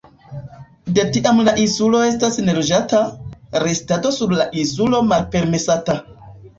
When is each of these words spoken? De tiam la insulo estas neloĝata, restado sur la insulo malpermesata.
De 0.95 1.03
tiam 1.17 1.41
la 1.49 1.53
insulo 1.65 2.01
estas 2.07 2.41
neloĝata, 2.49 3.05
restado 3.67 4.17
sur 4.19 4.37
la 4.43 4.51
insulo 4.67 5.07
malpermesata. 5.15 6.03